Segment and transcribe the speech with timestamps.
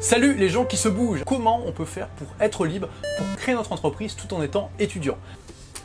[0.00, 3.54] Salut les gens qui se bougent Comment on peut faire pour être libre, pour créer
[3.54, 5.18] notre entreprise tout en étant étudiant?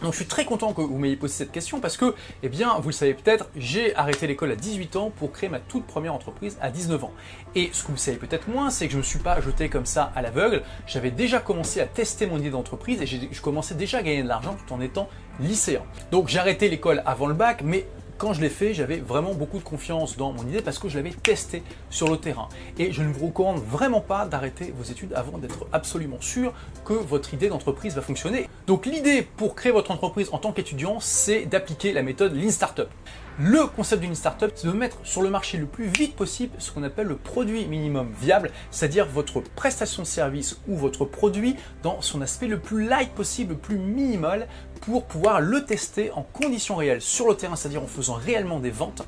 [0.01, 2.79] Donc je suis très content que vous m'ayez posé cette question parce que, eh bien,
[2.79, 6.13] vous le savez peut-être, j'ai arrêté l'école à 18 ans pour créer ma toute première
[6.13, 7.11] entreprise à 19 ans.
[7.55, 9.67] Et ce que vous savez peut-être moins, c'est que je ne me suis pas jeté
[9.67, 10.63] comme ça à l'aveugle.
[10.87, 14.29] J'avais déjà commencé à tester mon idée d'entreprise et je commençais déjà à gagner de
[14.29, 15.09] l'argent tout en étant
[15.41, 15.81] lycéen.
[16.11, 17.85] Donc j'ai arrêté l'école avant le bac, mais
[18.17, 20.97] quand je l'ai fait, j'avais vraiment beaucoup de confiance dans mon idée parce que je
[20.97, 22.47] l'avais testé sur le terrain.
[22.77, 26.53] Et je ne vous recommande vraiment pas d'arrêter vos études avant d'être absolument sûr
[26.85, 28.49] que votre idée d'entreprise va fonctionner.
[28.67, 32.89] Donc l'idée pour créer votre entreprise en tant qu'étudiant, c'est d'appliquer la méthode Lean Startup.
[33.37, 36.71] Le concept d'une startup, c'est de mettre sur le marché le plus vite possible ce
[36.71, 41.99] qu'on appelle le produit minimum viable, c'est-à-dire votre prestation de service ou votre produit dans
[41.99, 44.47] son aspect le plus light possible, le plus minimal,
[44.79, 48.71] pour pouvoir le tester en conditions réelles sur le terrain, c'est-à-dire en faisant réellement des
[48.71, 49.05] ventes,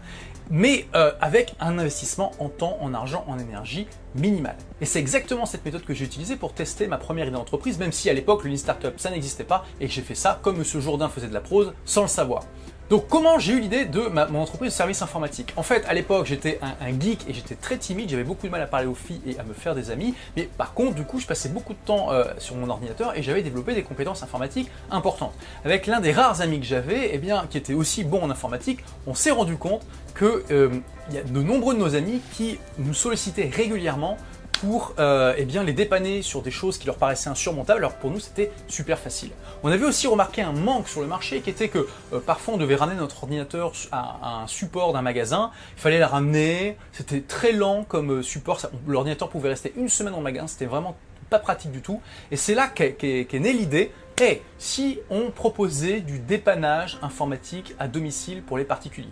[0.49, 4.57] mais euh, avec un investissement en temps, en argent, en énergie minimal.
[4.81, 7.93] Et c'est exactement cette méthode que j'ai utilisée pour tester ma première idée d'entreprise, même
[7.93, 10.57] si à l'époque le Lean Startup ça n'existait pas et que j'ai fait ça comme
[10.57, 10.63] M.
[10.81, 12.43] Jourdain faisait de la prose sans le savoir.
[12.89, 13.99] Donc comment j'ai eu l'idée de
[14.31, 15.51] mon entreprise de service informatique?
[15.57, 18.61] En fait, à l'époque, j'étais un, geek et j'étais très timide, j'avais beaucoup de mal
[18.61, 21.19] à parler aux filles et à me faire des amis, mais par contre, du coup,
[21.19, 24.71] je passais beaucoup de temps euh, sur mon ordinateur et j'avais développé des compétences informatiques
[24.89, 25.33] importantes.
[25.65, 28.79] Avec l'un des rares amis que j'avais, eh bien, qui était aussi bon en informatique,
[29.05, 29.81] on s'est rendu compte
[30.13, 30.69] que euh,
[31.09, 34.17] il y a de nombreux de nos amis qui nous sollicitaient régulièrement
[34.61, 37.79] pour euh, eh bien, les dépanner sur des choses qui leur paraissaient insurmontables.
[37.79, 39.31] Alors pour nous, c'était super facile.
[39.63, 42.57] On avait aussi remarqué un manque sur le marché qui était que euh, parfois on
[42.57, 47.51] devait ramener notre ordinateur à, un support d'un magasin, il fallait la ramener, c'était très
[47.51, 50.95] lent comme euh, support, l'ordinateur pouvait rester une semaine le magasin, c'était vraiment
[51.29, 52.01] pas pratique du tout.
[52.31, 58.41] Et c'est là qu'est née l'idée et si on proposait du dépannage informatique à domicile
[58.41, 59.07] pour les particuliers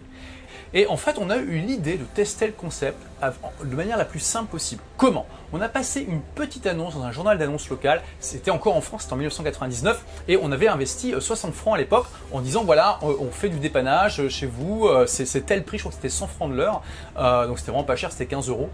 [0.75, 2.97] et en fait, on a eu l'idée de tester le concept
[3.63, 4.81] de manière la plus simple possible.
[4.97, 5.25] Comment?
[5.53, 9.03] On a passé une petite annonce dans un journal d'annonce local, c'était encore en France,
[9.03, 12.99] c'était en 1999, et on avait investi 60 euh, francs à l'époque en disant voilà,
[13.01, 16.27] on fait du dépannage chez vous, euh, c'est tel prix, je crois que c'était 100
[16.27, 16.81] francs de l'heure,
[17.17, 18.69] euh, donc c'était vraiment pas cher, c'était 15 euros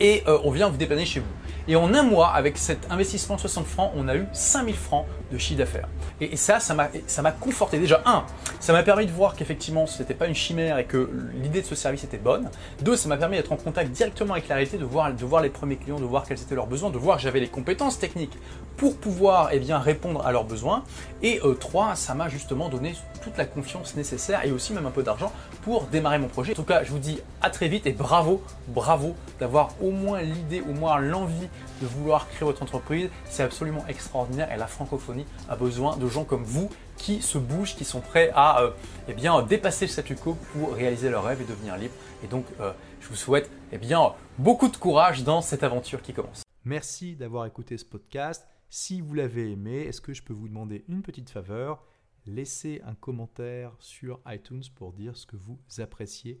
[0.00, 1.26] et on vient vous dépanner chez vous.
[1.68, 5.04] Et en un mois, avec cet investissement de 60 francs, on a eu 5000 francs
[5.32, 5.88] de chiffre d'affaires.
[6.20, 7.78] Et, ça, ça m'a conforté.
[7.78, 8.24] Déjà, un,
[8.60, 11.66] ça m'a permis de voir qu'effectivement, ce n'était pas une chimère et que l'idée de
[11.66, 12.48] ce service était bonne.
[12.82, 15.42] Deux, ça m'a permis d'être en contact directement avec la réalité, de voir, de voir
[15.42, 17.98] les premiers clients, de voir quels étaient leurs besoins, de voir que j'avais les compétences
[17.98, 18.38] techniques
[18.76, 20.84] pour pouvoir eh bien, répondre à leurs besoins.
[21.22, 24.90] Et euh, trois, ça m'a justement donné toute la confiance nécessaire et aussi même un
[24.90, 26.52] peu d'argent pour démarrer mon projet.
[26.52, 30.20] En tout cas, je vous dis à très vite et bravo, bravo d'avoir au moins
[30.20, 31.48] l'idée, au moins l'envie
[31.80, 33.08] de vouloir créer votre entreprise.
[33.24, 37.76] C'est absolument extraordinaire et la francophonie a besoin de gens comme vous qui se bougent,
[37.76, 38.70] qui sont prêts à euh,
[39.08, 41.94] eh bien, dépasser le statu quo pour réaliser leurs rêves et devenir libres.
[42.24, 46.12] Et donc, euh, je vous souhaite eh bien, beaucoup de courage dans cette aventure qui
[46.12, 46.42] commence.
[46.64, 48.46] Merci d'avoir écouté ce podcast.
[48.68, 51.84] Si vous l'avez aimé, est-ce que je peux vous demander une petite faveur?
[52.26, 56.40] Laissez un commentaire sur iTunes pour dire ce que vous appréciez